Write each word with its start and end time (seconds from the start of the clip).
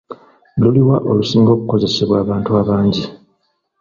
Luli 0.61 0.81
wa 0.87 0.97
olusinga 1.09 1.49
okukozesebwa 1.55 2.15
abantu 2.23 2.49
abangi? 2.61 3.03